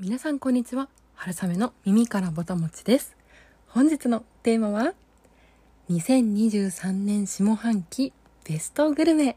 [0.00, 0.88] 皆さんこんにちは。
[1.16, 3.16] 春雨の耳からぼたもちです。
[3.66, 4.94] 本日のテーマは
[5.90, 8.12] 2023年下半期
[8.44, 9.34] ベストグルメ。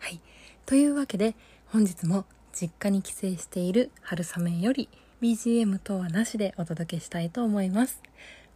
[0.00, 0.20] はい。
[0.66, 1.34] というわけで
[1.68, 4.90] 本日も実家に帰省している春雨より
[5.22, 8.02] BGM 等はなしでお届けしたいと思います。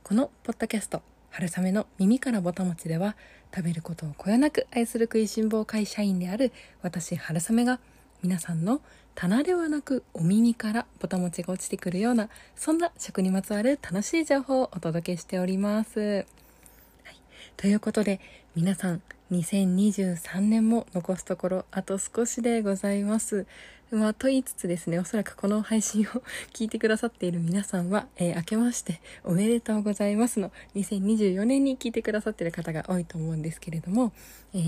[0.02, 1.00] このポッドキャスト
[1.30, 3.16] 春雨の耳からぼたもちでは
[3.50, 6.52] 食べることをこよなく愛する食いしん坊会社員である
[6.82, 7.80] 私春雨が
[8.24, 8.80] 皆さんの
[9.14, 16.00] 棚ではなくお耳からぼたもちが落ちてくるようなそんな食にまつわる楽しい情報をお届けしております。
[16.00, 17.20] はい、
[17.58, 18.20] ということで
[18.56, 19.02] 皆さん
[19.32, 23.46] 2023年も残すところあと少しでございます。
[23.90, 26.04] まあ、と言いつつですね、おそらくこの配信を
[26.52, 34.12] 聞いてくださっている皆さんは、えー、明けましておめでとうございますの2024年に聞いてくださっている方が多いと思うんですけれども、
[34.52, 34.62] えー、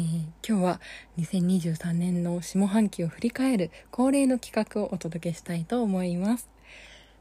[0.46, 0.80] 今日は
[1.18, 6.48] 2023年の下半期を振り返る恒例の企画をお届けしたいと思います。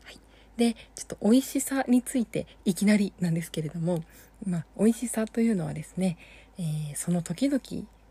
[0.03, 0.19] はい。
[0.57, 4.03] で、ちょっと美味しさについていきなりなんですけれども、
[4.45, 6.17] まあ、美味しさというのはですね、
[6.57, 7.61] えー、その時々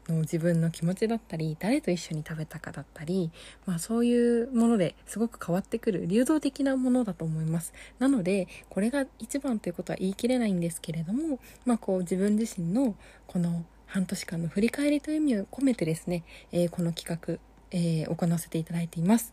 [0.09, 3.31] の自分の気持ちだったり誰と一緒に食べたかだったり、
[3.67, 7.73] まあ、そういうものですごく変わってくる流動的なものだと思います。
[7.98, 12.95] なのでこれが一番ということは言い切れないんですけれども、まあ、こう自分自身の
[13.27, 17.39] この半年間の振り返りという意味を込めてですね、えー、この企画、
[17.70, 19.33] えー、行わせていただいています。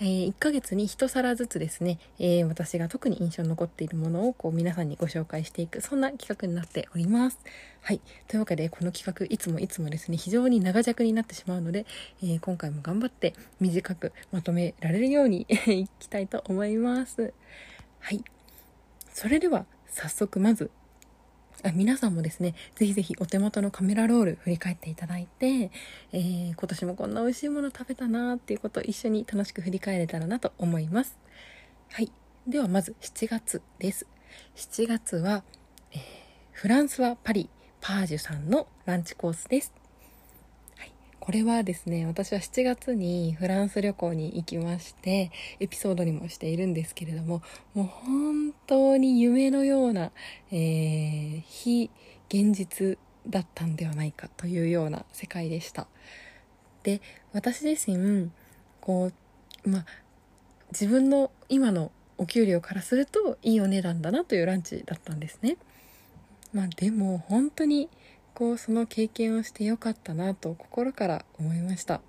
[0.00, 7.38] えー、1ヶ月に1皿ずつですね、えー、私が特に印象に残っているものをこう皆さんにご紹介していく、そんな企画になっております。
[7.82, 8.00] はい。
[8.28, 11.84] というわけで、この企画、いつもいつもですね、非常に長尺になってしまうので、
[12.22, 17.32] えー、今回も頑張って短くまとめられるように いきたいと思います。
[17.98, 18.22] はい。
[19.12, 20.70] それでは、早速まず
[21.64, 25.72] あ皆さんもですね、ぜひぜひお手元のカメラロール振り返っていただいて、
[26.12, 31.18] えー、今年もこんな美味しいもの食べたなーっていうことを一緒に楽しく振り返れたらなと思います。
[31.90, 32.12] はい。
[32.46, 34.06] ではまず7月です。
[34.54, 35.42] 7月は、
[35.92, 35.98] えー、
[36.52, 37.50] フランスはパリ、
[37.80, 39.72] パージュさんのランチコースです。
[41.28, 45.30] これはですね、私は7月にフランス旅行に行きまして、
[45.60, 47.42] エピソードにもしているんですけれども、
[47.74, 50.10] もう本当に夢のような、
[50.50, 51.90] えー、非
[52.30, 55.86] 現実だったんではないかというような世界でした。
[56.82, 57.02] で、
[57.34, 58.30] 私自身、
[58.80, 59.10] こ
[59.66, 59.86] う、まあ、
[60.72, 65.58] 自分の今のお給料からするといいお値段だなというランチだったんですね。
[66.54, 67.90] まあでも本当に
[68.38, 72.00] こその経験をしてよかったなと心から思いました。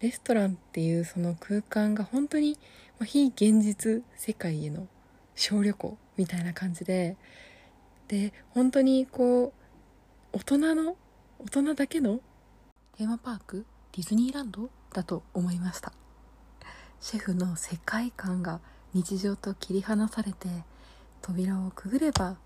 [0.00, 2.56] レストランっていうその空間が本当に
[3.04, 4.88] 非現実世界への
[5.34, 7.18] 小旅行みたいな感じで
[8.08, 9.52] で本当にこ
[10.32, 10.96] う大人の
[11.38, 12.20] 大人だけの
[12.96, 15.92] テーマパークディズニーランドだと思いました。
[17.00, 18.60] シェフの世界観が
[18.94, 20.48] 日常と切り離されて
[21.20, 22.38] 扉をくぐれば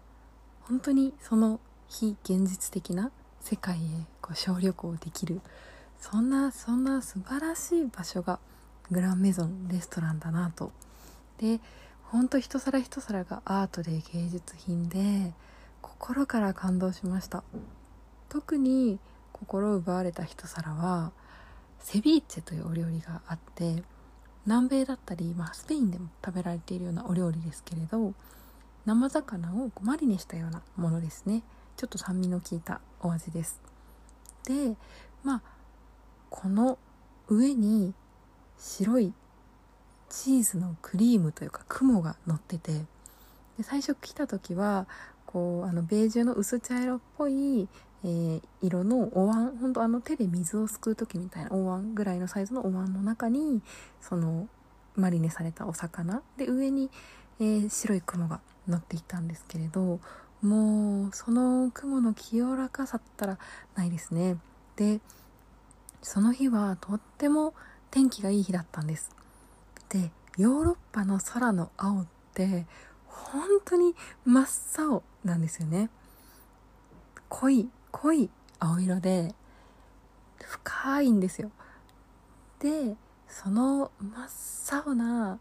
[0.62, 3.10] 本当にその非現実的な
[3.40, 3.78] 世界へ
[4.20, 5.40] こう小旅行できる
[5.98, 8.38] そんなそんな素晴らしい場所が
[8.90, 10.72] グランメゾンレストランだなと。
[11.38, 11.60] で
[12.04, 15.32] ほんと一皿一皿がアートで芸術品で
[15.82, 17.42] 心から感動しました。
[18.28, 18.98] 特に
[19.32, 21.12] 心奪われた一皿は
[21.80, 23.82] セビーチェというお料理があって
[24.46, 28.14] 南米だったり、まあ、スペインでも食べられているようなお料理ですけれど
[28.86, 31.42] 生魚をマリネしたようなものですね。
[31.78, 33.60] ちょっと酸味の効いたお味です。
[34.44, 34.76] で
[35.22, 35.42] まあ
[36.28, 36.76] この
[37.28, 37.94] 上に
[38.58, 39.12] 白い
[40.08, 42.72] チーズのクリームというか雲が乗ってて
[43.56, 44.86] で最初来た時は
[45.24, 47.68] こうあのベージュの薄茶色っぽい、
[48.02, 53.62] えー、色のお椀ほんとあの手で水をすくう時みたいなお椀ぐらいのサイズのお椀の中に
[54.00, 54.48] その
[54.96, 56.22] マリネされたお魚。
[56.36, 56.90] で上に、
[57.38, 60.00] えー、白い雲が乗っていたんですけれど
[60.42, 63.38] もうその雲の清らかさったら
[63.74, 64.36] ないですね。
[64.76, 65.00] で
[66.02, 67.54] その日はとっても
[67.90, 69.10] 天気がいい日だったんです。
[69.88, 72.66] でヨーロッパの空の青って
[73.06, 75.90] 本当に真っ青なんですよね。
[77.28, 78.30] 濃い濃い
[78.60, 79.34] 青色で
[80.42, 81.50] 深いんですよ。
[82.60, 82.96] で
[83.28, 85.38] その真っ青な、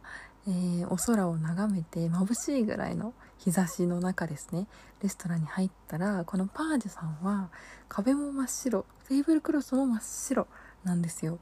[0.48, 3.14] えー、お空を眺めて眩しいぐらいの
[3.48, 4.68] 日差しの中ですね。
[5.02, 7.50] レストランに入ったらこのパージュさんは
[7.88, 10.48] 壁も真っ白テーブルクロスも真っ白
[10.84, 11.40] なんですよ。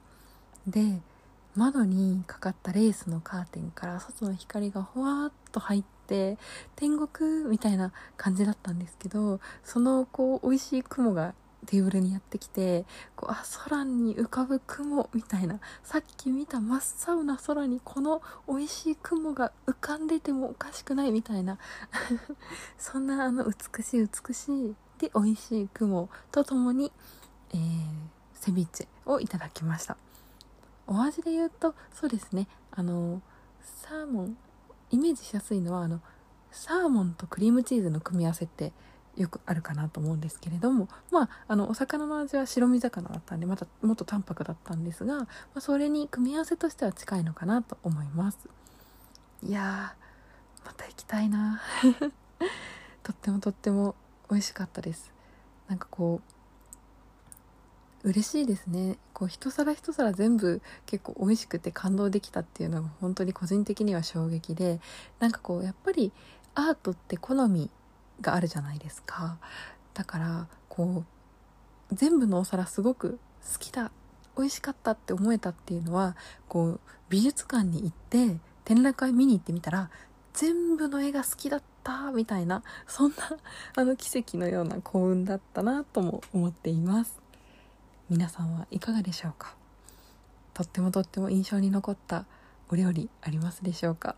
[0.68, 1.02] で
[1.56, 6.38] 窓にかかったレースのカーテンから外の光がほわっと入って
[6.76, 11.34] 天国みたいな感じだったんですけどそのこう美味しい雲が
[11.66, 12.86] テーブルにやってきて
[13.16, 16.82] こうあ空に浮かぶ雲みたいなさっき見た真っ
[17.16, 21.58] 青な空にこの美味しい雲が浮かんでてもおかしくないみたいな
[22.78, 26.92] そんなあの美しい美しいで美味しい雲とともに、
[27.54, 27.60] えー、
[28.34, 29.98] セビッチェをいただきました。
[30.88, 32.48] お味で言うとそうですね。
[32.72, 33.22] あの
[33.62, 34.38] サーモン
[34.92, 36.02] イメージしやすいのはあの
[36.52, 38.72] サーモンとクリームチーズの組み合わせって
[39.18, 48.50] よくあるかなと思うんですけれどもまああのお魚の味は白身魚だったんでまたもっと淡白だったんですが、まあ、それに組み合わせとしては近いのかなと思います。
[49.44, 51.62] いやーまた行きたいな。
[53.04, 53.96] とってもとっても
[54.30, 55.14] 美味しかったです。
[55.68, 56.22] なんかこ
[58.04, 58.98] う嬉しいですね。
[59.14, 64.80] こう一皿一皿全部結構美味しくて感動できたっていうのが本当に個人的には衝撃で
[65.20, 66.12] なんかこうやっぱり
[66.54, 67.70] アートって好み
[68.22, 69.38] があるじゃないですか。
[69.94, 71.04] だからこ
[71.92, 73.20] う全部のお皿すごく
[73.54, 73.92] 好きだ
[74.38, 76.16] 美味しかったって思えたっていうのは
[76.48, 76.80] こう
[77.10, 79.90] 美術館に行って展覧会見に行ってみたら
[80.34, 83.16] 全部の絵が好きだったみたいなそんな
[83.76, 87.22] あの奇跡のような幸運だったなとも思っています。
[88.10, 89.56] 皆さんはいかがでしょうか？
[90.54, 92.26] とってもとっても印象に残った
[92.70, 94.16] お料理ありますでしょうか？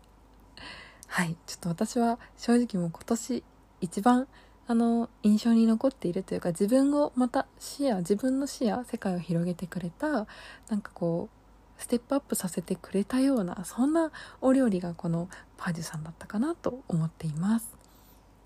[1.06, 3.44] はいちょっと私は正直もう今年
[3.80, 4.26] 一番
[4.66, 10.26] あの印象に残っているというか自分をまた視野自分の視野世界を広げてくれた
[10.68, 14.10] なんかこうステップアップさせてくれたようなそんな
[14.40, 17.74] お料理がこのパージュさんだったかなと思っています。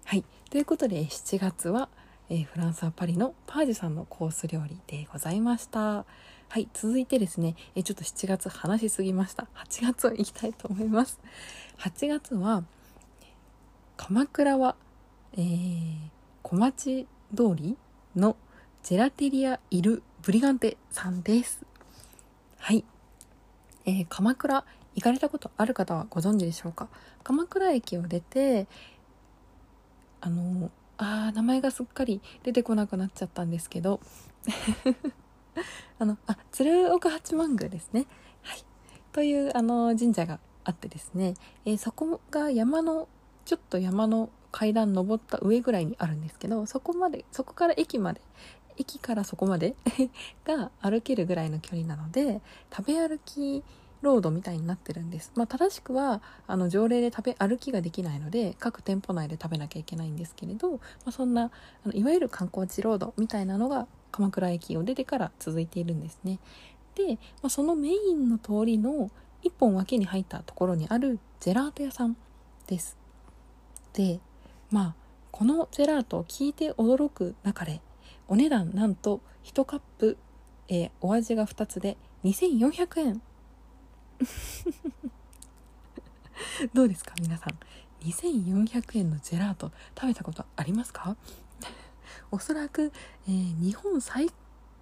[0.04, 1.88] はいということで7月は、
[2.28, 6.04] えー、フランスはパリのパージュさんのコース料理でございました。
[6.52, 9.48] はい、続いてですね、えちょっと7月話しすぎました。
[9.54, 11.18] 8月を行きたいと思います。
[11.78, 12.62] 8月は、
[13.96, 14.76] 鎌倉は
[15.34, 15.94] えー、
[16.42, 17.78] 小町通り
[18.14, 18.36] の
[18.82, 21.64] ジェラテリア・イル・ブリガンテさんです。
[22.58, 22.84] はい。
[23.86, 24.64] えー、鎌倉
[24.94, 26.88] 行かれたことある方はご存知でしょうか？
[27.24, 28.66] 鎌倉駅を出て、
[30.20, 34.00] あの、あ、名前がすっかり出てこなくなっちゃったんですけど、
[35.98, 38.06] あの、あ、鶴岡八幡宮ですね。
[38.42, 38.64] はい。
[39.12, 43.08] という、あの、神社があってですね、えー、そこが山の、
[43.46, 48.20] ちょっと山の階段登った上ぐらいにあるんですけどそこまでそこから駅まで
[48.76, 49.74] 駅からそこまで
[50.44, 52.40] が歩けるぐらいの距離なので
[52.74, 53.64] 食べ歩き
[54.02, 55.30] ロードみたいになってるんです。
[55.36, 61.44] まあ、正しくはあの条例で食べ歩きができないので各店舗内で食べなきゃいけないんですけれど、まあ、そんな
[61.84, 66.40] あのいわゆる観光地ロードみたいなのが鎌倉駅を出てから続いているんですね。
[66.96, 69.10] で、まあ、そのメインの通りの
[69.42, 72.16] 一本脇に入ったところにあるジェラート屋さん
[72.66, 72.96] です。
[73.92, 74.20] で
[74.72, 74.94] まあ
[75.30, 77.80] このジェラートを聞いて驚く中で
[78.26, 80.16] お値段なんと1カップ、
[80.68, 83.22] えー、お味が2つで2400円。
[86.74, 87.58] どうですか皆さん。
[88.06, 91.16] 2400円のジェラート食べたことありますか？
[92.30, 92.92] おそらく、
[93.28, 94.30] えー、日本最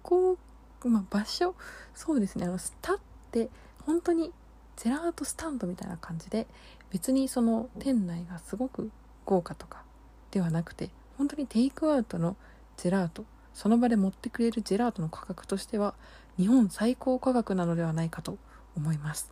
[0.01, 0.37] 高、
[0.85, 1.55] まあ、場所？
[1.93, 2.45] そうですね。
[2.45, 2.99] あのスタっ
[3.31, 3.49] て
[3.85, 4.31] 本当に
[4.77, 6.47] ジェラートスタンドみたいな感じで
[6.89, 8.91] 別にその店内がすごく
[9.31, 9.83] 豪華とか
[10.31, 12.35] ではなくて本当にテイクアウトの
[12.75, 13.23] ジェラート
[13.53, 15.93] その場で持ってくれるジェラートの価格としては
[16.37, 18.37] 日本最高価格なのではないかと
[18.75, 19.31] 思います。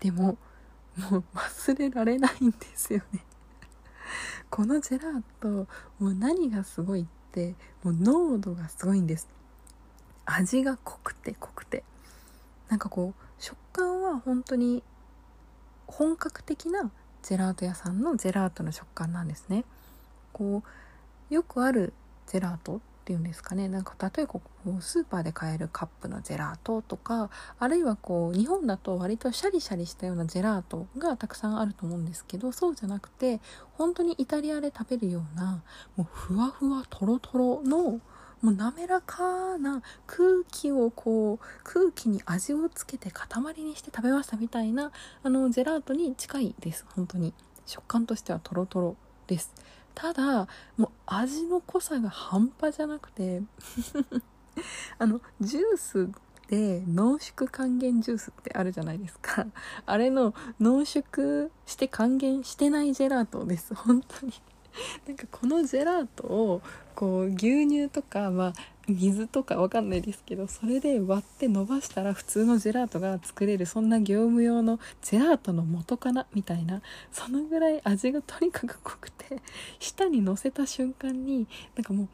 [0.00, 0.36] でも
[0.96, 3.24] もう忘れられないんですよね。
[4.50, 5.48] このジェラート
[5.98, 9.28] もう何がすごいってもう濃度がすごいんです。
[10.26, 11.84] 味が濃くて濃くて。
[12.68, 14.84] なんかこう食感は本当に
[15.88, 19.64] 本格的なジェラート屋さんのジェラートの食感なんですね。
[20.32, 20.62] こ
[21.30, 21.92] うよくある
[22.26, 23.68] ジェラートっていうんですかね。
[23.68, 33.40] なんか例えばこうスーパーで買えるカップのジェラートとかあるいはこう日本だと割とシャリシャリしたようなジェラートがたくさんあると思うんですけどそうじゃなくて
[33.72, 35.62] 本当にイタリアで食べるような
[35.96, 38.00] もうふわふわとろとろの
[38.42, 43.28] もう滑らかな空気をこう空気に味をつけて塊
[43.62, 44.92] にして食べましたみたいな
[45.22, 46.86] あのジェラートに近いです。
[46.94, 47.34] 本当に。
[47.66, 49.52] 食感としてはトロトロです。
[49.94, 53.42] ただもう味の濃さが半端じゃなくて
[54.98, 56.08] あのジュース
[56.48, 59.46] で濃縮還元ジュースってあるじゃないですか。
[59.86, 63.74] あれの濃縮して還元してないジェラートです。
[63.74, 64.32] 本当に。
[65.06, 66.62] なんかこのジェラートを
[66.94, 68.52] こう牛乳とか、まあ、
[68.88, 79.40] 水とかわかんないですけどそれで割って伸ばしたら普通のジェラートが作れるそんな業務用のジェラートの元かなみたいなそのぐらい味がとにかく濃くて
[79.78, 81.46] 舌に乗せた瞬間に
[81.76, 82.08] なんかもう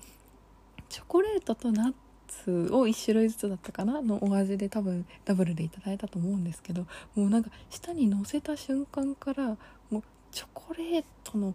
[0.88, 1.94] チョコレートとナッ
[2.28, 9.56] ツを1種類ずつだったかなのお味で多分ダブルでいただいたと思うんですけどもうなんか舌にのせた瞬間から
[9.90, 11.54] もうチョコレートの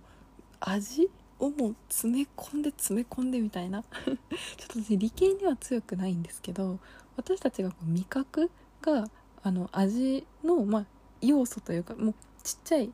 [0.61, 3.83] 味をもう詰め込んで詰め込んでみたいな。
[4.05, 4.17] ちょっ
[4.67, 6.79] と私理系には強くないんですけど
[7.17, 8.49] 私たちがこう味覚
[8.81, 9.09] が
[9.43, 10.85] あの味の、まあ、
[11.21, 12.91] 要素というかもうちっちゃい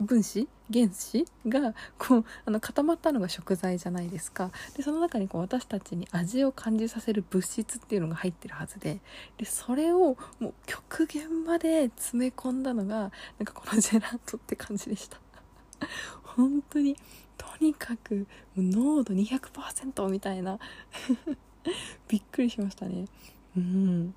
[0.00, 4.50] 分子原子がこうあの固まったのが食材じゃないですか。
[4.76, 9.00] でその中にこう私たちに味を感じさせる物質っていうのが入ってるはずで。
[9.36, 15.18] でそれをもう極限まで詰め込んだのがなんかこのジェラートって感じでした。
[16.36, 16.96] 本当に
[17.36, 18.26] とにかく
[18.56, 20.58] 濃度200%みたいな。
[22.08, 23.06] びっくりしましたね。
[23.56, 24.14] うん。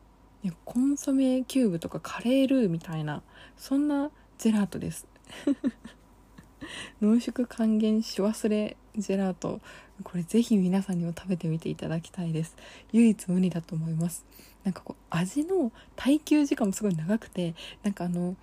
[0.65, 3.21] コンソメキューブとかカレールーみたいな
[3.57, 5.07] そんなジェラートです。
[7.01, 9.61] 濃縮還元し忘れジェラート。
[10.03, 12.55] これぜひ皆さんにも食べてみていただきたいです。
[12.91, 14.25] 唯一無二だと思います。
[14.63, 18.35] なんかこう味の耐久時間もすごい長くてなんかあの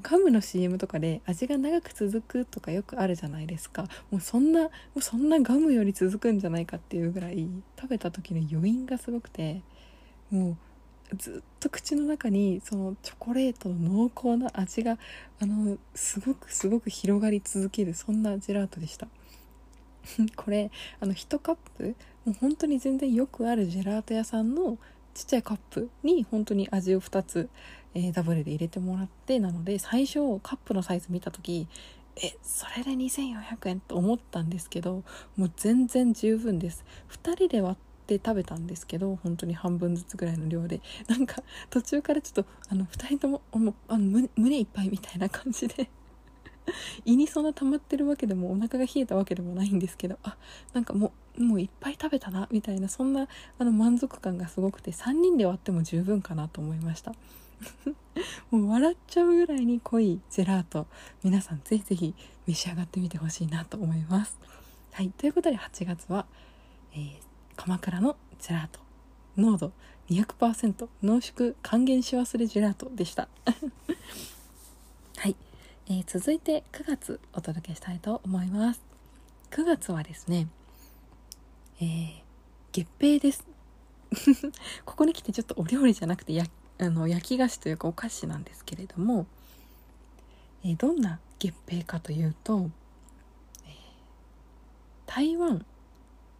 [0.00, 3.84] ガムの CM とかで味が長く続くとかよくあるじゃないですか。
[4.10, 7.46] もうそんなもうそんなガムより続くんじゃないかっていうぐらい
[7.78, 9.60] 食べた時の余韻がすごくて
[10.30, 10.56] も
[11.12, 14.96] うずっと口の中にそのチョコレートの濃厚な味が
[15.40, 19.08] あのすごくすごく広がり続けるそんなジェラートでした。
[20.36, 20.70] これ
[21.00, 21.94] あの1カップ
[22.24, 24.78] もう本当に全然よくあるジェラート屋さんの
[25.14, 27.50] ちっちゃいカップに本当に味を2つ、
[27.94, 31.68] えー、ダブルで入れてもらってなので最初カップのサイズ見た時
[32.16, 35.02] えそれで2400円と思ったんですけど
[35.36, 36.84] もう全然十分です。
[37.10, 40.80] 2人で割って食べたんですけど本当に半分ずつぐらいの量で。
[41.08, 45.88] なんか途中からちょっとあの2人とももあの胸いっぱいみたいな感じで。
[47.04, 50.36] 胃にそんな溜まってるわけでもお腹が冷えたわけでもないんですけどあ
[50.72, 53.26] なんかもうもういっぱい食べたなみたいなそんな
[53.58, 57.14] あの満足感がすごくて3人で割っても十分かなと思いました。
[58.50, 60.86] もう笑っちゃうぐらいに濃いジェラート
[61.22, 62.14] 皆さんぜひぜひ
[62.46, 64.38] 召し上がってみてほしいなと思います。
[64.92, 66.26] はいということで8月は、
[66.92, 67.20] えー、
[67.56, 68.80] 鎌倉のジェラート
[69.36, 69.72] 濃度
[70.10, 73.28] 200%濃縮還元し忘れジェラートでした。
[75.16, 75.36] はい
[75.86, 78.82] えー、続いて9月お届けしたいと思います。
[79.50, 80.48] 9月はですね
[81.80, 82.12] えー、
[82.72, 83.44] 月餅です。
[84.84, 86.44] ここに来てちょっとお料理じゃなくてや
[86.78, 89.26] あの焼き菓子というかお菓子なんですけれども、
[90.64, 92.70] えー、どんな月餅かというと、
[93.66, 93.72] えー、
[95.06, 95.64] 台湾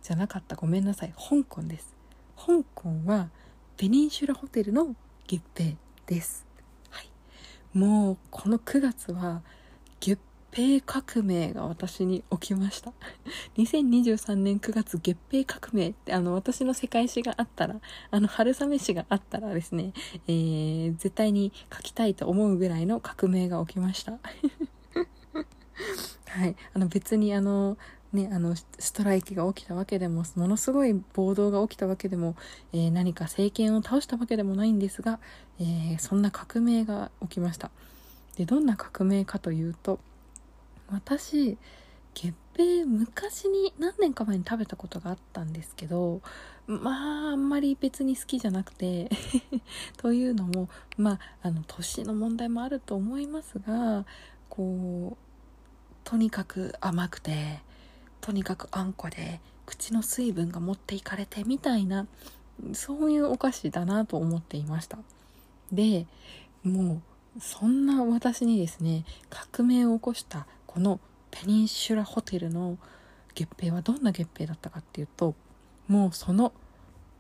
[0.03, 1.95] じゃなかったごめんなさい香港です。
[2.37, 3.29] 香港は
[3.77, 4.97] ペニンシュラホテルの
[5.27, 6.45] 月餅です。
[6.91, 7.79] はい。
[7.79, 9.43] もうこの9月は
[10.53, 12.93] 月餅革命が私に起きました。
[13.57, 17.81] 2023年9月月餅革命ってあの私の世界史があったら
[18.11, 19.95] あの春雨史があったらですね、
[20.29, 24.19] えー、絶対に書きたいと思うぐらいの革命が起きました。
[26.29, 26.55] はい。
[26.75, 27.79] あの別にあの
[28.13, 32.37] ね、あのストライキが起きたわけでもものすごい暴動が起きたわけでも、
[32.75, 35.19] えー、何か政権を倒したわけでもないんですが、
[35.59, 37.71] えー、そんな革命が起きました。
[38.37, 39.99] でどんな革命かというと
[40.93, 41.59] 私
[42.15, 46.21] 月餅昔に何年か前に食べたことがあったんですけど
[46.67, 49.11] まああんまり別に好きじゃなくて
[49.97, 54.05] というのもまああの年の問題もあると思いますが
[54.49, 55.25] こう
[56.05, 57.63] とにかく甘くて
[58.21, 62.07] とにかくあんこで口の水分が持っていかれてみたいな
[62.75, 64.99] そういうお菓子だなと思っていました。
[65.73, 66.07] で
[66.63, 67.01] も
[67.37, 71.01] うそんな私にですね革命を起こしたこの
[71.31, 72.79] ペニンシュラホテルの
[73.35, 75.35] 月餅はどんな月餅だったかっていうと
[75.87, 76.55] もうその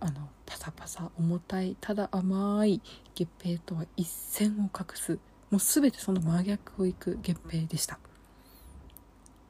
[0.00, 2.80] あのパサパサ重たいただ甘い
[3.14, 5.18] 月餅とは一線を画す。
[5.50, 7.98] もう全てその真逆をいく月餅でした。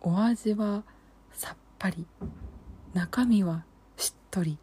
[0.01, 0.83] お味は
[1.33, 2.05] さっぱり
[2.95, 3.65] 中身は
[3.97, 4.59] しっとり。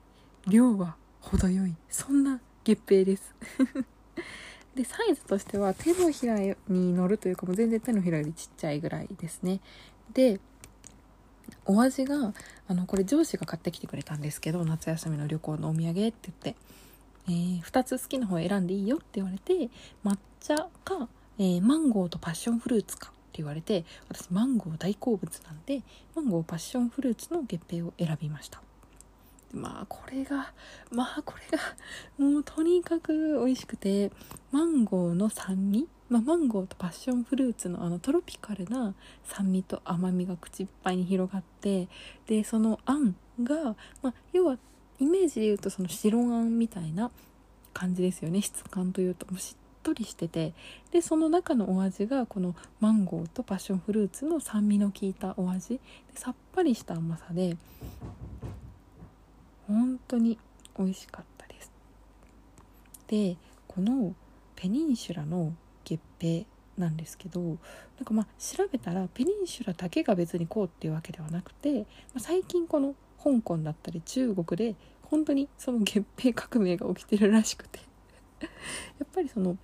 [0.48, 1.76] 量は程よい。
[1.90, 3.34] そんな月餅です。
[4.76, 9.60] でサイズとしては手のひらに乗るというかもう全然手のひらよりちっちゃいぐらいですね。
[10.14, 10.40] で
[11.66, 12.34] お味が
[12.68, 16.56] あのこれ上司が買ってきてくれたんですけど夏休みの旅行のお土産って言って、
[17.28, 19.70] えー、2つ好きな方選んでいいよって言われて
[20.04, 21.08] 抹茶か、
[21.38, 25.82] えー、マンゴーとパッションフルーツかって言われて私マンゴー大好物なんで
[26.16, 28.62] マンゴーパッションフルーツの月餅を選びました。
[29.54, 30.54] まあこれが
[30.92, 31.64] まあこれが
[32.18, 34.12] もうとにかく美味しくて
[34.52, 35.88] マンゴーの酸味？
[36.10, 41.88] まあ、マンゴーとパッションフルーツのあのトロピカルな酸味と甘みが口いっぱいに広がって
[42.26, 44.58] でそのあんが、まあ、要は
[45.00, 47.12] イメージで言うとその白あんみたいな
[47.74, 48.42] 感じですよね。
[48.42, 50.54] 質感というとしっとりしてて。
[50.92, 55.76] でその中のお味がこのマンゴーとパッションフルーツの酸味の効いたお味。
[55.76, 55.80] で
[56.16, 57.56] さっぱりした甘さで。
[59.70, 60.40] 本当に
[60.78, 61.72] 美味しかったです。
[63.08, 64.16] でこの
[64.56, 65.54] ペニンシュラの
[65.86, 66.48] 月餅
[66.78, 67.58] なんですけどなん
[68.04, 71.86] かまあ調べたらペニンシュラだけが別にこうっていうわけではなくて、ま
[72.18, 77.80] あ、最近この香港だったり中国で本当にその月餅革命が起きてるらしくて。
[78.42, 79.58] やっぱりその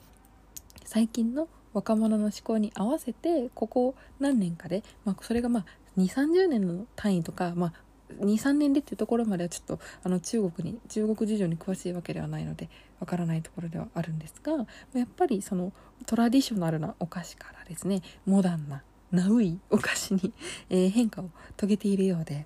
[0.84, 5.66] 最近の若者の思考に合わせてここ何年かで、まあ、それがまあ
[5.98, 7.74] 2 3 0年の単位とか、まあ、
[8.20, 12.70] 23年でっていうところまではちょっとあの中国に中国事情に詳しいわけではないので
[13.00, 14.54] わからないところではあるんですが
[14.94, 15.74] やっぱりその
[16.06, 20.34] トラディショナルなお菓子からですねモダンなナウいお菓子に、
[20.70, 22.46] えー、変化を遂げているようで。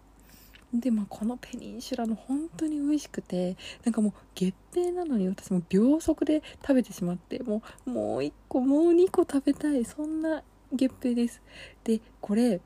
[0.71, 11.41] でまあこのペニンシュラの本当に美味しくてなんかもう月餅なのに私も秒速で食べてしまってもうもう1個もう2個食べたいそんな月餅です
[11.83, 12.61] でこれ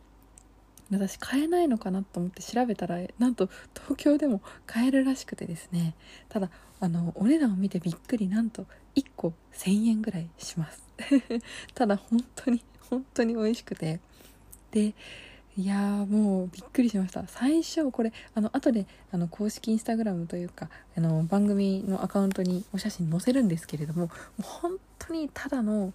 [0.98, 5.96] 私買えないのかなと思って調べたらなんと東京でも買えるらしくてですね。
[6.30, 10.84] ただあのお値段を見てびっくりなんと1個1000円ぐらいします。
[11.74, 14.00] ただ本当に本当に美味しくて。
[14.72, 14.96] で
[15.56, 17.28] いやもうびっくりしました。
[17.28, 24.10] 最初これあの後であの公式インスタグラムというかあの番組のアカウントにお写真載せるんですけれどもも
[24.40, 25.94] う本当にただのもう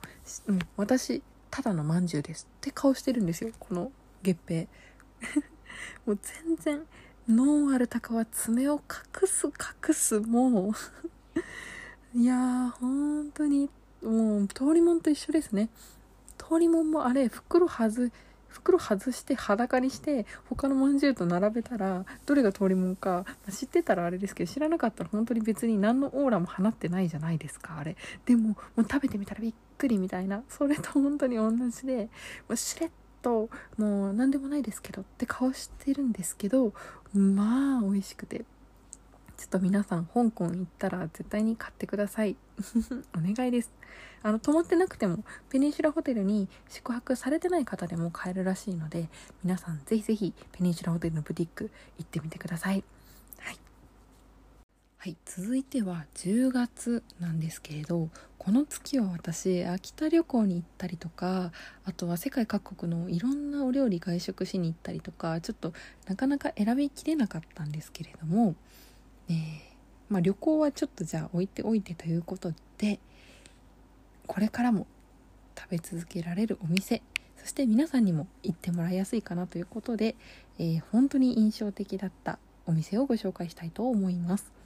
[0.76, 2.46] 私ただのまんじゅうです。
[2.58, 3.50] って顔してるんですよ。
[3.58, 3.90] この
[4.22, 4.68] 月餅
[6.06, 6.86] もう全然
[7.28, 10.72] ノンアルタカは爪を隠す隠すもう。
[12.14, 13.70] いやー本当に
[14.02, 15.68] もう通りもんと一緒ですね。
[16.38, 18.10] 通りもんもあれ袋外
[18.48, 27.96] 袋外して裸にして他のまんじゅうと並べたらどれが通りもんか、ま、知ってたらあれですけど知らなかったら本当に別に何のオーラも放ってないじゃないですかあれ。
[28.24, 30.42] でももう食べてみたらびっくりみたいな。
[30.48, 32.08] それと本当に同じで
[32.48, 32.90] もうしれっ
[33.22, 36.72] ともう何でもないですけどって顔してるんですけど
[37.14, 38.44] まあ美味しくて。
[39.38, 42.36] ちょっと皆さん香港行ったら絶対に買ってください。
[43.16, 43.70] お願いです。
[44.24, 49.08] あの泊まってなくてもペニンシュラホテルに宿泊されてない方でも買えるらしいので
[49.44, 52.82] 皆さんぜひぜひペニンシュラホテルのブティック行ってみてください。
[55.00, 61.52] はい、続いては10月なんですけれどこの月は私秋田旅行に行ったりとか
[61.84, 65.72] あとは世界各国のいろんなお料理外食しに行ったりとかちょっと
[66.08, 68.56] なかなか選びきれなかったんですけれども、
[69.28, 69.36] えー、
[70.08, 72.98] まあ、旅行はちょっとじゃあ置いておいてということで
[74.26, 74.88] これからも
[75.56, 77.02] 食べ続けられるお店
[77.36, 80.16] そして皆さんにも行ってもらいやすいかなということで、
[80.58, 84.57] えー、本当に印象的だったお店をご紹介したいと思います。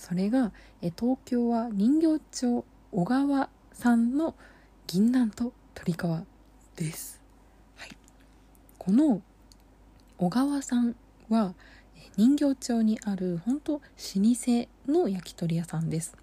[0.00, 4.34] それがえ東京は人形町小川さんの
[4.86, 6.26] 銀杏と鶏皮
[6.76, 7.20] です、
[7.76, 7.90] はい、
[8.78, 9.20] この
[10.16, 10.96] 小川さん
[11.28, 11.54] は
[12.16, 16.16] 人形町にある本当老舗の焼き鳥屋さんです。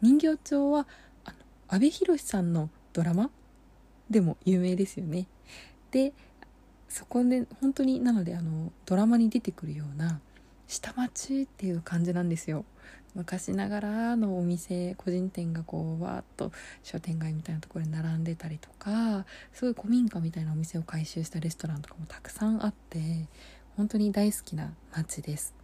[0.00, 0.86] 人形町は
[1.24, 1.36] あの
[1.68, 3.30] 阿部寛さんのドラマ
[4.08, 5.26] でも有名ですよね。
[5.90, 6.12] で
[6.88, 10.20] そこで本当になのであのドラマに出てくるような
[10.68, 12.64] 下町っていう感じなんですよ。
[13.16, 16.52] 昔ながらのお店個人店がこうわーっと
[16.82, 23.26] 商店街みたいなところに並んでたりとかすごい古民家みたいなお店を改修したレストランとかもたくさんあって
[23.76, 25.54] 本当に大好きな街です。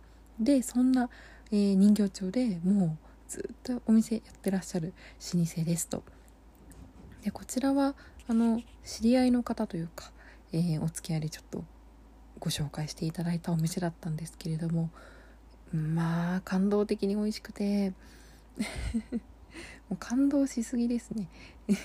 [0.40, 1.10] でそんな、
[1.50, 4.94] えー、人形町でもうずっとお店やってらっしゃる
[5.34, 6.02] 老舗ですと。
[7.22, 7.94] でこちらは
[8.28, 10.10] あの知り合いの方というか、
[10.52, 11.64] えー、お付き合いでちょっと
[12.38, 14.90] ご紹介していただいたお店だったんですけれども
[15.72, 17.92] まあ感動的に美味しくて。
[19.88, 21.28] もう感動しすぎですね。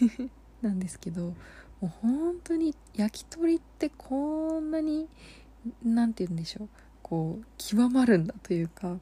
[0.62, 1.36] なんですけども
[1.84, 5.08] う本当に焼き鳥ってこんなに
[5.84, 6.69] 何て言うんでしょう。
[7.04, 9.00] こう極まるんだというか。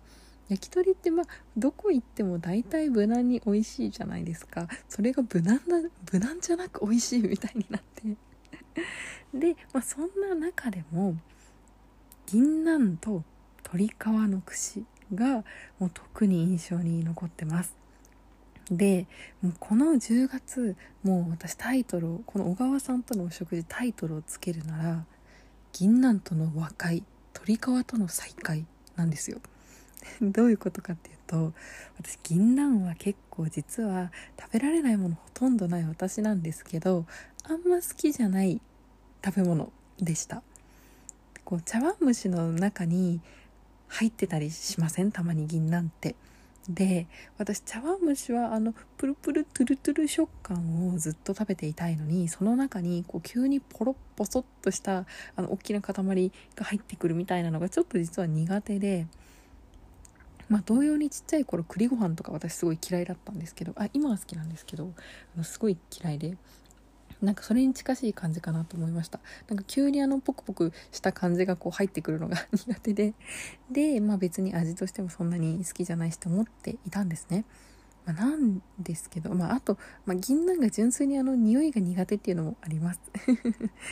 [0.47, 1.25] 焼き鳥ってまあ
[1.57, 4.67] どこ行っても大体無難に美味しいじゃないですか。
[4.87, 8.15] それが無難な無難じゃなく美味しいみたいになって。
[9.33, 11.15] で、まあ、そんな中でも
[12.27, 13.23] 銀杏と
[13.65, 15.43] 鳥皮の串が
[15.79, 17.75] もう特に印象に残ってます。
[18.71, 19.05] で
[19.41, 25.05] もうこの10月もう私タイトルをこの小川さんとのお食事タイトルをつけるなら
[25.71, 29.39] 銀杏との和解鳥皮との再会なんですよ。
[30.21, 31.53] どういうことかっていうと
[31.97, 37.05] 私銀杏は結構実は食べられないものほとんどない私なんですけど
[37.43, 38.61] あんま好きじゃない
[39.23, 40.43] 食べ物でした。
[41.43, 43.21] こう茶碗蒸しの中に
[43.97, 45.11] 入ってたりしません？
[45.11, 46.15] たまに銀杏って
[46.69, 55.05] で私茶碗蒸しはあのプルプルトゥルトゥル食感をずっと食べていたいのにその中にこう急にポロッポソッとした
[55.35, 55.93] あの大きな塊
[56.55, 59.07] が入ってくるみたいなのがちょっと実は苦手で。
[60.47, 64.93] まあ、同様にちっちゃい頃栗ご飯とか私すごい嫌いだったんですけどあ今は好きなんですけど
[65.35, 66.37] あのすごい嫌いで
[67.21, 69.19] なんかそれに近しい感じかなと思いました。
[69.47, 73.13] なんか急にあのポクポクした感じがこう入ってくるのが苦手で。
[73.71, 77.45] でまあ別に味としてもそんなに好きじゃないしと思っていたんですね。
[78.05, 82.99] まあ、なんですけど、まあ、あと、まあ、銀杏が純粋にあの匂いが苦手っていうのもあります。
[83.25, 83.37] ちょっ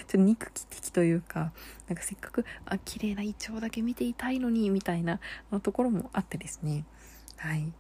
[0.08, 1.52] と憎き的というか
[1.88, 5.20] なんかせっかくあ綺麗なイチョウだけ見ていたいのにみたいな
[5.52, 6.86] のところもあってですね。
[7.38, 7.74] はい。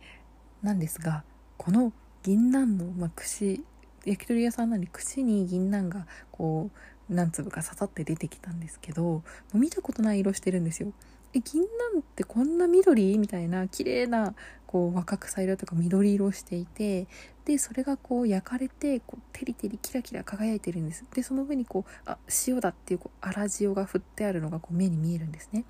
[0.63, 1.23] なんですが
[1.57, 3.63] この銀杏の、まあ、串
[4.05, 6.69] 焼き鳥屋さんなんで串に銀杏がこ
[7.09, 10.91] う何粒か刺さって出てきたんですけど見たことない色してるんですよ。
[11.35, 13.17] え銀杏ってこんな緑？
[13.17, 14.35] みたいな綺麗な
[14.67, 17.07] こう若草色とか緑色をしていて
[17.45, 21.05] でそれがこう焼かれてこうテリテリキラキラ輝いてるんです。
[21.13, 25.65] でその上にこうあ塩だっていうこう粗塩が振ってあるのがこう目に見えるんですね。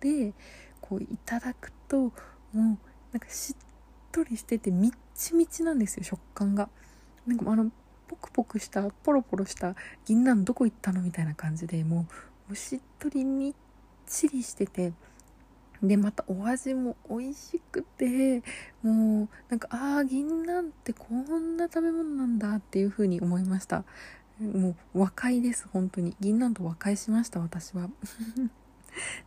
[0.00, 0.32] で
[0.80, 2.12] こういただくとも
[2.54, 2.74] うなん
[3.20, 3.56] かしっ
[4.10, 6.68] とりしててみっちみちなんですよ食感が。
[7.26, 7.70] なんかあの
[8.08, 12.06] ポクポクしたポロポロした銀杏どこ行ったのみたいな感じでも
[12.50, 13.54] うしっとりみっ
[14.06, 14.92] ちりしてて
[15.82, 18.42] でまたお味も美味しくて
[18.82, 23.84] もうなんかああ銀杏ってこんな食べ物なんだっていう風に思いました。
[24.40, 26.16] もう和解です本当に。
[26.20, 27.88] 銀杏と和解しました私は。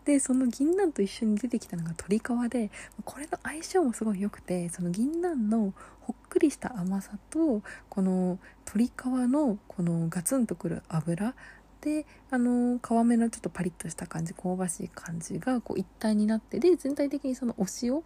[0.06, 2.72] でその銀杏と一緒に出てきたのが鶏皮で
[3.04, 8.92] これの相性もすごい良くてその銀杏のほっくりした甘さとこの鶏皮
[9.30, 11.34] のこのガツンとくる油
[11.82, 18.02] であの皮目のちょっとパリッとした感じ香ばしい感じがこう一体になってで全体的にそのお塩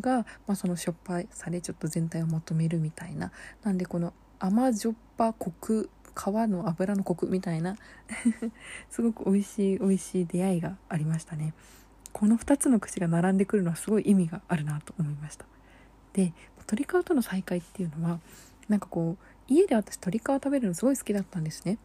[0.00, 3.30] が、まあ、そのしょっぱさでちょっと全体をまとめるみたいな。
[3.62, 7.76] なんでこの甘じょっぱコク皮の油のコクみたいな
[8.90, 11.54] すごく美味しい美味しい出会いがありましたね。
[12.12, 15.46] この2つの串が並んでくるのはすごい意味があるなと思いました。
[16.12, 18.20] で鶏皮との再会っていうのは
[18.68, 21.78] なんかこう家で私鶏皮食べるのすごい好きだったんですね。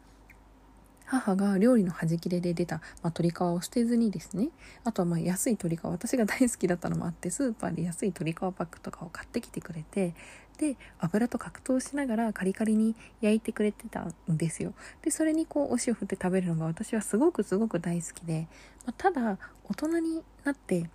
[1.10, 4.50] 母が料理の端切れで出た、まあ、鶏皮を捨てずにですね。
[4.84, 10.14] あとはまあ安い鶏皮私が大好きだったのもあってスーパーで安い鶏皮パックとかを買ってきてくれて
[10.60, 14.74] で油と格闘しながらカリカリに焼いてくれてたんですよ。
[15.00, 18.46] でそれにこうお塩振って食べるのが私はすごくすごく大好きで、
[18.84, 20.90] まあ、ただ大人になって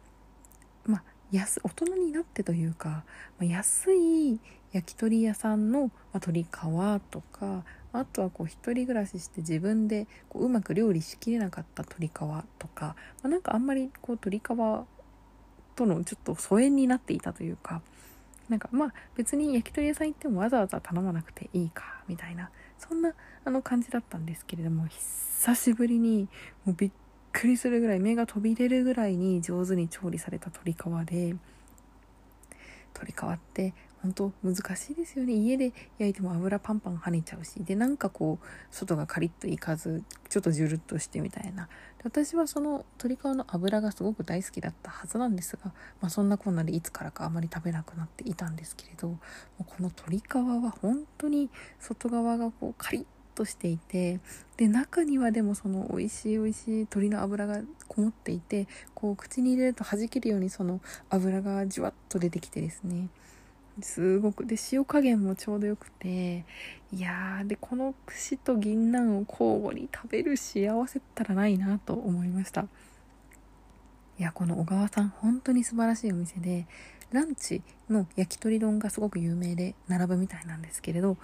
[0.85, 3.03] まあ安大人になってというか、ま
[3.41, 4.39] あ、安い
[4.71, 6.47] 焼き鳥屋さんの、まあ、鶏皮
[7.09, 12.11] とかあとはこう一人暮らしして自分でこううまく料理しきれなかった鶏皮
[12.59, 14.41] とか、まあ、なんかあんまりこう鶏皮
[15.75, 17.81] とのちょっと疎遠になっていたというか
[18.49, 26.27] なんかまあ別に焼き鳥屋さん行ってもわざわざ頼まなくていいかみたいなそんなあの感じだったんですけれども久しぶりに
[26.65, 26.91] もうびっ
[27.31, 30.77] くりするぐらい目が飛び出るぐらいに上手に調理された鶏皮
[31.07, 31.35] で
[32.93, 33.73] 鶏皮って
[34.05, 35.33] 本当難しいですよね。
[35.33, 37.63] 家で焼いても油パンパン跳ねちゃうし。
[37.63, 41.67] でなんかこう外がカリッといかずちょっとジュルッとしてみたいな。
[42.03, 49.17] 私はその鶏皮の油がすごく大好きだったはずなんですが、まあ、そんなこんなでいつからかあまり食べなくなっていたんですけれども
[49.61, 54.19] うこの鶏皮は本当に外側がこうカリッとしていて
[54.57, 63.09] で中にはでもその美味しい美味しい鶏の油がこもっていてこう口に入れると弾けるようにその油がじわっと出てきてですね。
[63.81, 64.45] すごく。
[64.45, 66.45] で塩加減もちょうどよくて
[66.91, 72.67] いやーでこの串と銀杏を交互に食べる幸せったらないなと思いました。
[74.17, 76.67] いやこの小川さん本当に素晴らしいお店で
[77.11, 81.17] ランチの焼き鳥丼がすごく有名で並ぶみたいなんですけれども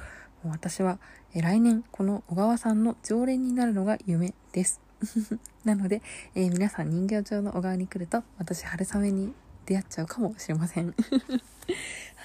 [0.45, 0.99] う私は
[1.33, 4.81] 来年この小川さんの常連になるのが夢です。
[5.63, 6.01] なので、
[6.35, 9.33] えー、皆さん人形町の小川に来ると私春雨に
[9.65, 10.93] 出会っちゃうかもしれません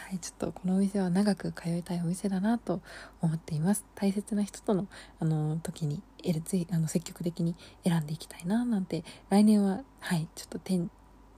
[0.09, 2.81] はい、ちょっとこのお店は長く通いたいお店だなと
[3.21, 3.85] 思っています。
[3.97, 4.87] 大切な人との、
[5.19, 6.01] あの、時に、
[6.45, 10.89] ぜ、あの、積極的に選んでいきたいな、なんて、来年は、はい、ちょっと店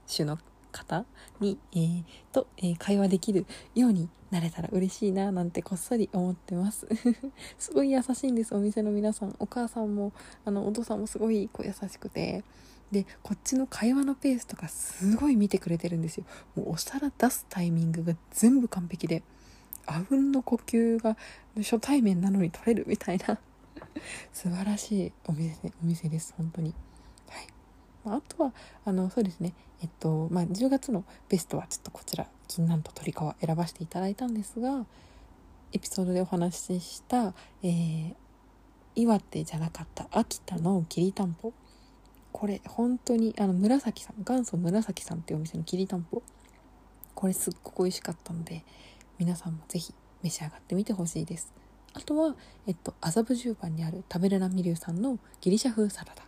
[0.05, 0.37] 主の
[0.71, 1.05] 方
[1.39, 6.87] に、えー、と、えー、会話できるようになれたら嬉しいな、なんてこっそり思ってます。
[7.57, 9.35] すごい優しいんです、お店の皆さん。
[9.39, 10.13] お母さんも、
[10.45, 12.43] あの、お父さんもすごい、こう、優しくて、
[12.91, 16.25] でこっちの会話のペースとかすごい見てくれてるんですよ。
[16.55, 19.23] もうお皿出すタイミングが全部完璧で
[19.85, 21.17] あうんの呼吸が
[21.57, 23.39] 初対面なのに取れるみたいな。
[24.33, 26.73] 素晴らしいお店お店です本当に。
[27.27, 27.47] はい。
[28.03, 28.53] まあ、あとは
[28.85, 29.53] あのそうですね。
[29.81, 34.85] えっとまあ10月のベストはちょっとこちら銀杏と鳥皮選ばせていただいたんですが
[35.71, 38.15] エピソードでお話しした、えー、
[38.95, 41.53] 岩手じゃなかった秋田のきりたんぽ。
[42.39, 46.23] これ本当にあの紫さん元祖紫さんっていうお店のきりたんぽ。
[47.13, 48.63] これすっごく美味しかったので
[49.17, 51.51] 皆さんもぜひ召し上がってみてほしいです。
[51.91, 56.23] あとは、えっと、麻布十番にある食べるなみりゅうさんのギリシャ風サラダ。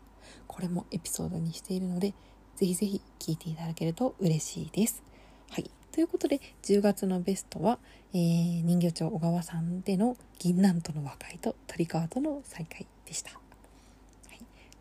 [0.48, 2.14] これもエピソードにしているので
[2.58, 5.02] ぜひぜひ聞いていただけると嬉しいです。
[5.50, 5.72] はい。
[5.94, 7.80] ということで10月のベストは、
[8.14, 13.32] えー、人魚町小川さんでの銀杏との和解と鳥川との再会でした、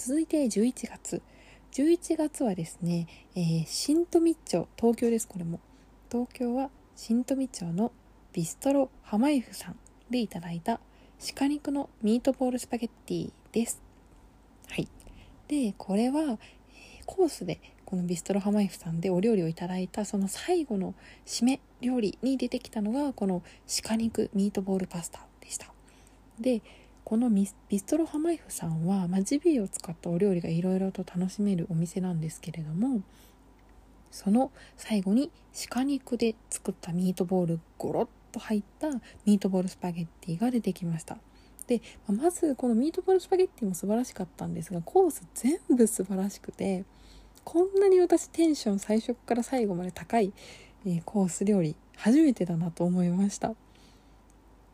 [0.03, 1.21] 続いて11月。
[1.73, 5.29] 11月はですね、えー、新富町東京です。
[5.29, 5.61] これも。
[6.11, 7.93] 東京は新富町の
[8.33, 9.77] ビストロハマイフさん
[10.09, 10.81] でいただいた
[11.37, 13.83] 鹿肉のミートボールスパゲッティです。
[14.69, 14.89] はい。
[15.49, 16.39] でこれは、えー、
[17.05, 20.95] コースでこのビストロハマイフさんでお料理をいただいたその最後の
[21.27, 23.43] 締め料理に出てきたのがこの
[23.85, 25.67] 鹿肉ミートボールパスタでした。
[26.41, 26.63] で
[27.11, 33.03] このビストロハマイフさんは、まあ、ジビエを使ったお料理がいろいろと楽しめるお店なんですけれども
[34.13, 35.33] その最後に
[35.71, 38.91] 鹿肉で作ったミートボールゴロッと入った
[39.27, 41.19] ミートボールスパゲッティが出てきました。
[41.67, 46.85] でまずこのミートボールスパゲッティも素晴らしかったんですがコース全部素晴らしくて
[47.43, 50.33] こんなに私テンション最初から最後まで高い、
[50.87, 53.57] えー、コース料理初めてだなと思いました。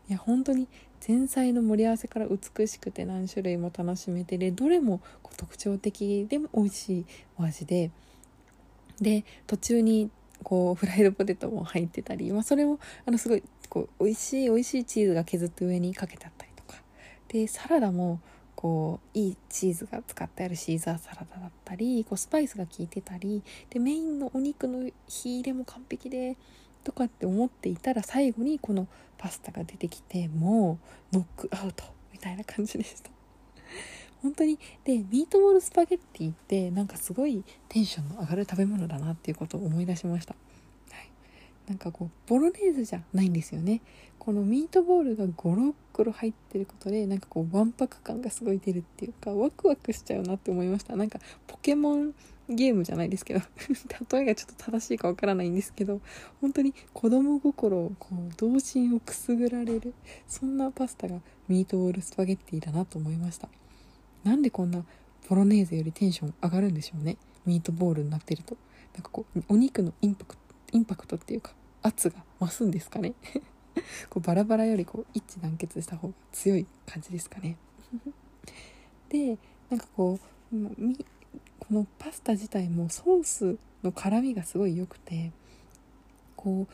[0.08, 0.68] いや本当に
[1.06, 5.00] 前菜の盛り合わせから美しくて何種類も楽しめてでどれも
[5.36, 7.04] 特徴的でも美味しい
[7.38, 7.90] お味で
[9.00, 10.10] で途中に
[10.42, 16.80] こうフライドポテトも入ってたり、まあ、それもあのすごいこう美味しい美味しいチーズが削って上にかけてあったりとか。
[17.28, 18.20] でサラダも
[18.54, 26.36] こういいチーズが使ってあるシーザーサラダだったりこうスパイスが効いてたりでメインのお肉の火入れも完璧で
[26.86, 28.86] とかって思っていたら最後にこの
[29.18, 30.78] パスタが出てきても
[31.12, 33.10] うノックアウトみたいな感じでした。
[34.22, 34.56] 本当に。
[34.84, 40.36] でミートボールスパゲッティってなんかすごいテンションの上がる食べ物だなっていうことを思い出しました。
[40.92, 41.10] はい。
[41.66, 43.80] なんかこうボロネーズじゃないんですよね。
[44.20, 50.94] このミートボールがゴロッゴロ入ってることでなんかこうわんぱく感がすごい出るっていうかワクワクしちゃうなって思いました。
[50.94, 51.18] なんか
[51.48, 52.14] ポケモン
[52.48, 53.40] ゲームじゃないですけど
[54.12, 56.00] 例えがちょっと正しいかわからないんですけど
[56.40, 59.94] 本当に子供心をこう童心をくすぐられる
[60.28, 63.48] そんなパスタがミートボールスパゲッティだなと思いました。
[64.24, 64.84] なんでこんな
[65.28, 67.16] ボロネーゼよりテンション上がるんでしょうね。
[67.44, 68.56] ミートボールになってると。
[68.94, 73.14] なんかこうお肉のインパクトインパクトっていうか圧が増すんですかね。
[74.08, 77.56] こうバラバラよりこう一致団結した方が強い感じですかね。
[79.08, 79.38] で
[79.70, 80.18] なんかこ
[80.52, 80.74] うもう
[81.68, 85.32] このパスタ自体もソースの辛みがすごい良くて
[86.36, 86.68] こ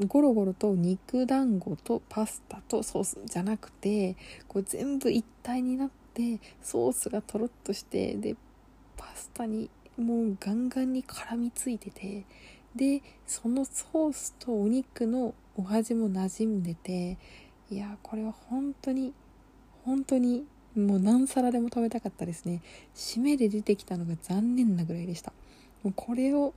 [0.00, 4.16] うゴロゴロと肉団子とパスタとソースじゃなくて
[4.48, 8.36] こう全部一体になってソースがとろっとしてで
[8.96, 12.24] パスタにもうガンガンに絡みついてて
[12.74, 17.18] でそのソースとお肉のお味も馴染んでて
[17.70, 19.12] いやこれは本当に
[19.84, 20.44] 本当に
[20.76, 22.62] もう何皿でも食べたかったですね。
[22.94, 25.32] 締めで出てきたのが残念なぐらいでした。
[25.82, 26.54] もうこれを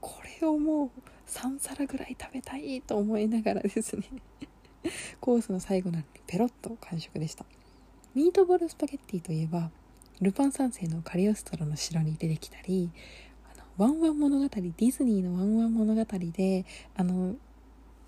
[0.00, 0.90] これをもう
[1.28, 4.04] 3皿ぐらい食べたいと思いながらですね。
[5.20, 7.44] コースの最後なのにペロッと完食でした。
[8.14, 9.70] ミートボールスパゲッティといえば
[10.20, 12.90] ルパン三世のカリオストロの城に出てきたり
[13.76, 16.64] ワンワン物語ディズニーのワンワン物語で
[16.96, 17.36] あの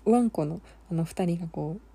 [0.03, 1.90] ワンコのあの2人がこう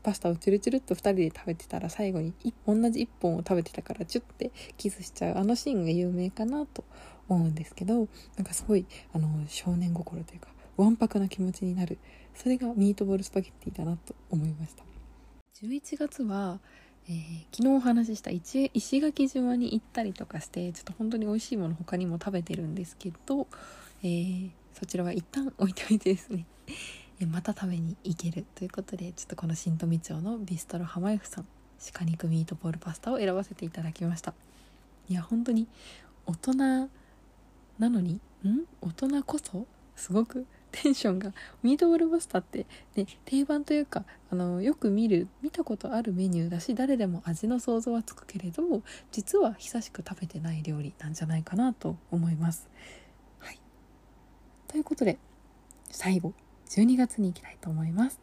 [0.00, 2.32] パスタをチュルチュルっと2人で食べてたら最後に
[2.66, 6.84] 同じ1本を食べてたからチュッてキスしちゃうあのシーンが有名かなと
[7.28, 11.98] 思うんですけどなんかすごいあの少年心というかわんぱくな気持ちになる
[12.34, 14.84] それがミートボールスパゲッティだなと思いました。
[15.62, 16.58] 11月は
[17.08, 23.48] えー、昨日お話しした石垣島に行ったりとかしてちょっと本当に美味しいもの他にも食べてるんですけど、
[24.02, 26.46] えー、そちらは一旦置いといてですね。
[27.26, 31.46] また食べに行けるということでちょっとこの新富町のビストロ浜 F さん
[31.92, 34.34] 鹿肉ミートボールパスタを選ばせていただきました。
[35.08, 35.66] いや本当に
[36.26, 36.88] 大人な
[37.78, 38.66] のにん？
[38.80, 48.62] 大人こそすごくテンションがミートボールパスタって、ね、定番というかあのよく見る見たことあるメニューだし誰でも味の想像はつくけれど
[49.10, 52.68] 実は久しく食べてない料理なんじゃないかなと思います。
[53.40, 53.60] はい、
[54.68, 55.18] ということで
[55.90, 56.32] 最後。
[56.70, 58.20] 12月に行きたいと思います。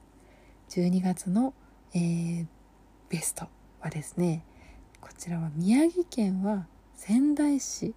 [0.70, 1.54] 12月の、
[1.94, 2.46] えー、
[3.10, 3.48] ベスト
[3.80, 4.44] はですね
[5.00, 7.94] こちらは宮城県は仙台市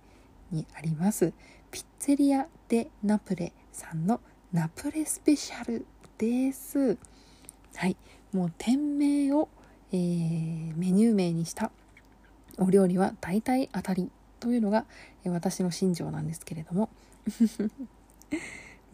[0.50, 1.32] にあります
[1.70, 4.20] ピッツェリア・デ・ナプレさんの
[4.52, 5.86] ナプレスペシャル
[6.18, 6.96] です
[7.74, 7.96] はい
[8.32, 9.48] もう店名を、
[9.92, 11.72] えー、メニュー名にした
[12.58, 14.86] お料理は大体当たりというのが、
[15.24, 16.88] え私の心情なんですけれども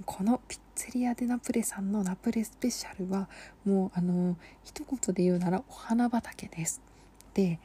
[0.05, 3.29] このピッツェリア・デ・ナプレさんのナプレスペシャルは
[3.65, 6.83] もうあの一言で言うならお花畑です。
[7.35, 7.59] で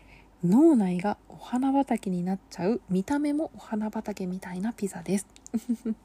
[0.44, 5.28] 脳内がお花畑になっちゃう見た目もお花畑みたいなピザです。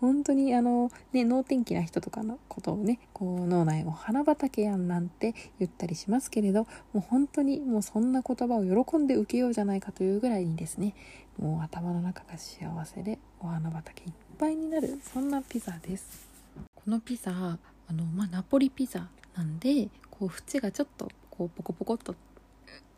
[0.00, 10.94] 本当にあのね脳天気な人とかのことをねこう脳内お花畑やんなんて言ったりしますけれどもう本当にもうそんな言葉を喜んで受けようじゃないかというぐらいにですね
[11.38, 16.28] もう頭の中が幸せでお花畑いっぱいになるそんなピザです。
[16.74, 22.14] このピザあの、まあ、ナポリピザなんでこう縁がちょっとこうポコポコっと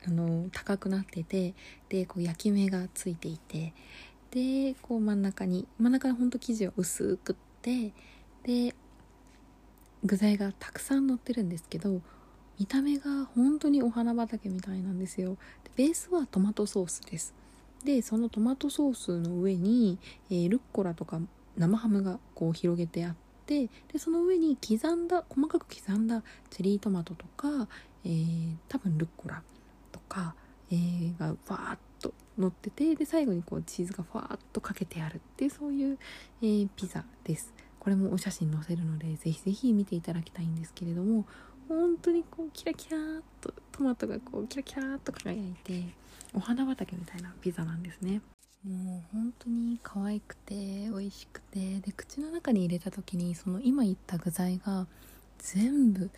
[0.06, 1.54] あの高くなってて
[1.88, 3.74] でこう焼き目がついていて
[4.30, 7.92] でこう真ん中に真ん中にほんと生地を薄くって
[8.44, 8.74] で
[10.02, 12.00] 具材がたくさん乗ってるんですけど
[12.58, 15.36] 見た目が本当にお花畑みたいなんですよ。
[15.64, 17.34] でベースはトマトソースです。
[17.84, 19.98] でそのトマトソースの上に、
[20.30, 21.20] えー、ルッコラとか
[21.56, 23.14] 生ハムがこう広げてあっ
[23.46, 27.68] てでその上に刻んだ細かく刻んだチェリートマトとか、
[28.04, 29.42] えー、多分ルッコラ
[29.92, 30.34] とか、
[30.70, 35.98] えー、がわーっと乗っててで最後にこうチーズがふわーっとかけてあるっていうそういう、
[36.42, 37.52] えー、ピザです。
[37.80, 41.24] これもお写真載せるのでぜひぜひ見ていただきたいんですけれども
[41.70, 45.84] 本当にこうキラキラーっとトマトがこうキラキラーっと輝いて
[46.34, 48.20] お花畑みたいなピザなんですね。
[48.66, 54.88] もう本当に可愛くて美味しくてで口の中に入れた時にその今言った具材が
[55.38, 56.10] 全部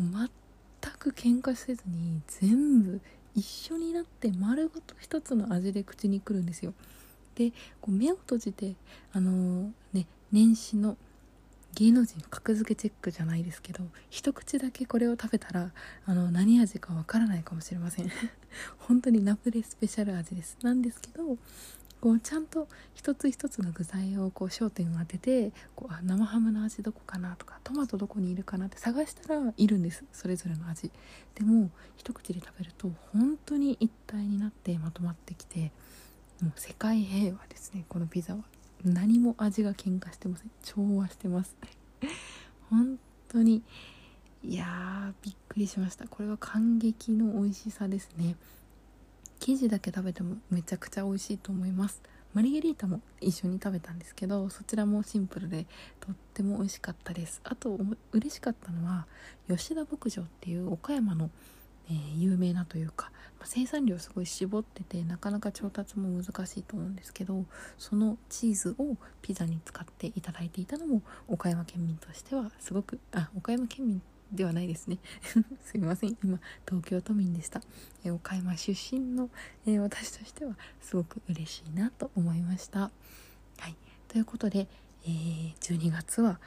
[0.00, 0.28] 全
[0.98, 3.00] く喧嘩せずに全部
[3.36, 6.74] 一緒になって丸ごと一つの味で口にくるんですよ。
[7.36, 8.74] でこう目を閉じて
[9.12, 10.96] あのー、ね年始の
[11.76, 15.72] 芸能人格付けチェックじゃないですけど一口だけこれを食べたら
[16.06, 18.10] あの何味かわからないかもしれません。
[18.78, 20.56] 本当にナプレスペシャル味です。
[20.62, 21.36] なんですけど
[22.00, 30.02] こうちゃんと一つ一つの具材をこう焦点を当ててこうあ生ハムの味どこかなとかトマトどこにいるかなって探したらいるんです。
[30.12, 30.90] それぞれの味。
[31.34, 35.72] でも一口で食べると本当に一体になってまとまってきて
[36.40, 38.55] もう世界平和ですねこのピザは。
[38.86, 40.50] 何も味が喧嘩してません。
[40.62, 41.56] 調和してます。
[42.70, 43.62] 本当に。
[44.42, 46.06] いやーびっくりしました。
[46.06, 48.36] これは感激の美味しさですね。
[49.40, 52.00] 生地だけ食べてもめちゃくちゃ美味しいと思います。
[52.32, 55.64] マリゲリータも一緒に食べたんですけどそちらもシンプルで
[56.00, 57.40] とっても美味しかったです。
[57.44, 57.78] あと
[58.12, 59.06] 嬉しかったのは
[59.48, 61.30] 吉田牧場っていう岡山の、
[61.88, 67.44] えー、有名なというか、まあ、生産量すごい絞っててなかなか調達も難しいと思うんですけど
[67.78, 74.98] そのチーズをピザに使っていただいていたのも岡山県民としてはすごくあ岡山県民ではないですね。
[75.64, 76.16] すいません。
[76.22, 77.60] 今東京都民でした、
[78.04, 79.30] え岡山出身の、
[79.66, 82.80] え私としてはすごく嬉しいなと思いました。
[82.80, 82.90] は
[83.68, 83.76] い。
[84.08, 84.66] ということで、
[85.04, 85.08] え、
[85.60, 86.40] 12月は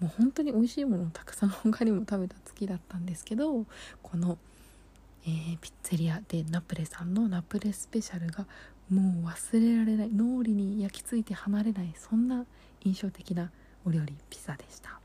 [0.00, 3.64] もう本当に美味しいものをたくさん他にも食べた月だったんですけど
[4.02, 4.38] この、
[5.24, 8.46] えー、ピッツェリアでナプレさんのナプレスペシャルが
[8.90, 12.46] もう忘れられない脳裏に焼き付いて離れないそんな
[12.84, 13.50] 印象的な
[13.84, 14.98] お料理ピザでした。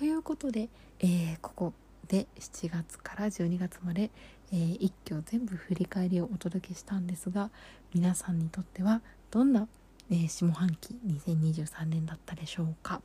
[0.00, 1.72] ということで、えー、ここ
[2.08, 4.10] で7月から12月まで、
[4.50, 7.50] えー、一挙全部振り返りをお届けしたんですが
[7.92, 9.68] 皆さんにとってはどんな、
[10.10, 13.02] えー、下半期2023年だったでしょうか？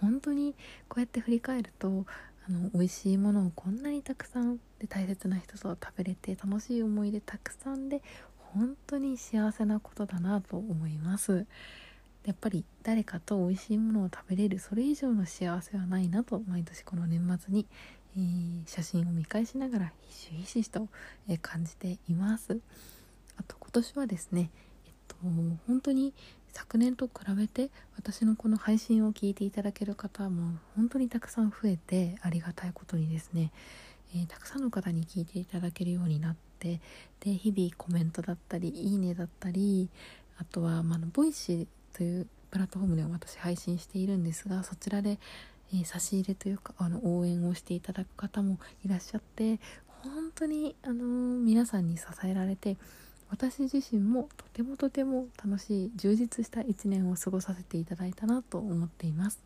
[0.00, 0.54] 本当に
[0.88, 2.06] こうやって振り返ると
[2.48, 8.02] あの美味しいものをこんなにたくさんで大切な人と食べれて楽しい思い出たくさんで
[8.54, 11.46] 本当に幸せなことだなと思います。
[12.26, 17.66] やっぱり誰かと美味しいものを食べれるそれ以上の幸せはないなと毎年この年末に、
[18.16, 20.88] えー、写真を見返しながらひしひしと、
[21.28, 22.58] えー、感じています
[23.36, 24.50] あと今年はですね
[24.86, 25.16] えっと
[25.68, 26.14] 本当に
[26.56, 27.68] 昨年と比べて
[27.98, 33.52] 私のこの配信を聞いていただける方も本当にたくさん増えてありがたいことにですね、
[34.14, 36.80] えー、たくさんの方に聞いていただけるようになって
[37.20, 39.90] で日々コメントだったりいいねだったり
[40.38, 45.18] あとは、まあ、ボイシーというプラットフォームで私配信しているんですがそちらで、
[45.74, 49.60] えー、差し入れというかあの応援をしていただく方もいらっしゃって
[50.02, 52.78] 本当に、あのー、皆さんに支えられて
[53.30, 59.40] 私自身もとてもとても楽しい充実した一年を過ごさせていただいたなと思っています。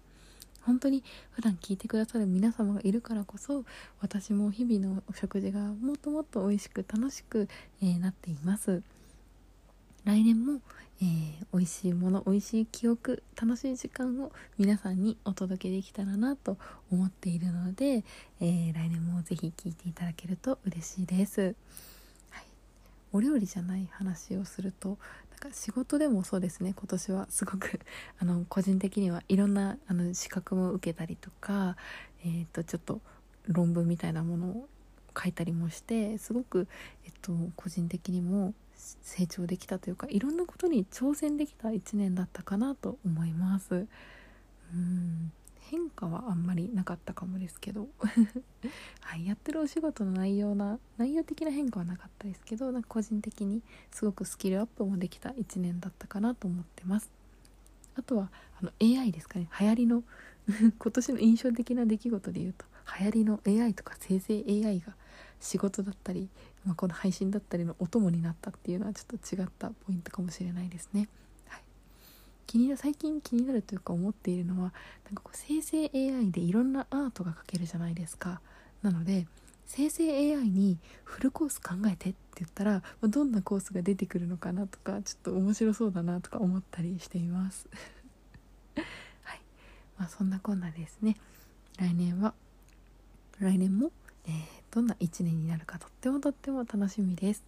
[0.63, 3.65] 本当に普段聞いてくださる皆様がいるからこそ
[4.01, 7.49] 私も日々のお食事がもっともっと美味しく楽しく、
[7.83, 8.83] えー、なっています。
[10.05, 10.61] 来年も、
[11.03, 16.57] えー、美味しいもの美味しい記憶楽しい時間を皆さんにお届けできたらなと
[16.91, 18.05] 思っているので、
[18.41, 21.55] えー、来年もぜひ聞いていただけると嬉しいです、
[23.13, 24.99] お料理じゃない話をすると
[25.31, 26.75] なんか仕事でもそうですね。
[26.77, 27.81] 今年はすごく
[28.19, 31.77] あの個人的にはいろんなあの資格も受けたりとか、
[32.25, 33.01] えー、とちょっと
[33.47, 34.69] 論文みたいなものを
[35.19, 36.69] 書いたりもしてすごく、
[37.05, 38.55] えっと、個人的にも
[39.03, 43.87] 成長できたというかいろんなことに挑戦できた1年だったかなと思います。
[44.73, 45.33] うん。
[45.71, 47.89] 変化はあんまりなかったかもですけど。
[49.01, 57.11] はい、やってるお仕事の内容な内容的な変化はなかったですけどなんか個人的にすごくスキルアップもできた1年だったかなと思ってます。
[57.95, 59.49] あとはあの AI ですかね。
[59.61, 60.03] 流行りの
[60.51, 62.67] 今年の印象的な出来事で言うと
[62.99, 64.97] 流行りの AI とか生成 AI が
[65.39, 66.29] 仕事だったり、
[66.65, 71.09] まあ、この配信だったりのお供になったっていうのはちょっと違ったポイントかもしれないですね。
[72.51, 74.75] 気にな最近気になるというか思っているのは
[75.05, 78.41] なんかこう生成 AI でいろんなアートが描けるじゃないですか。
[78.83, 79.29] なので
[79.67, 87.69] 生成 AI にフルコース考えてって言ったらどんなコースが出てくるのかなとかちょっと面白そうだなとか思ったりしています。
[89.23, 89.41] はい。
[89.97, 91.17] まあそんなこんなですね。
[91.79, 92.35] 来年は
[93.39, 93.93] 来年も、
[94.27, 94.33] えー、
[94.73, 97.45] どんな1年になるかとってもとっても楽しみです、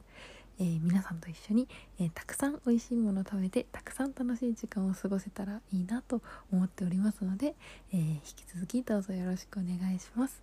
[0.59, 6.23] えー、皆さんと一緒に、えー、たくさん美味しいものを食べてたくさん楽しい時間を過ごせたらいいなと
[6.53, 7.55] 思っておりますので、
[7.93, 10.43] え引き続きどうぞよろしくお願いします、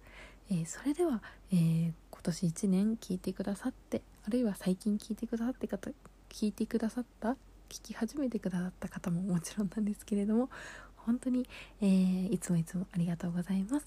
[0.51, 5.89] えそれでは、え今年1年聞いてくださってあるいは最近聞いてくださって方
[6.29, 7.37] 聞いてくださった
[7.69, 10.49] 聞き始めてくださった方ももちろんなんですけれども
[11.09, 11.47] 本当に、
[11.81, 13.85] えー、いつもいつもありがとうございます。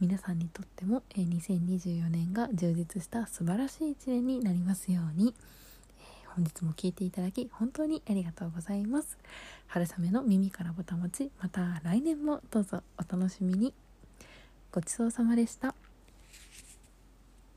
[0.00, 5.34] 皆さんにとっても、えー、2024年が充実した素晴らしい一年になりますように、
[6.34, 9.18] 本日も聞いていただき本当にありがとうございます。
[9.66, 13.74] 春雨の耳からぼたもちまた来年もどうぞお楽しみに。
[14.70, 15.74] ごちそうさまでした。